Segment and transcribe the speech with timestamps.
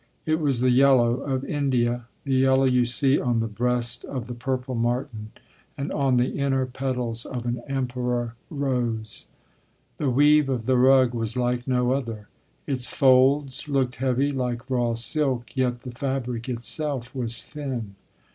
[0.25, 4.33] It was the yellow of India, the yellow you see on the breast of the
[4.33, 5.31] purple martin
[5.77, 9.27] and on the inner petals of an Emperor rose.
[9.97, 12.29] The weave of the rug was like no other.
[12.65, 17.93] Its folds looked heavy like raw silk, yet the fabric itself was thin.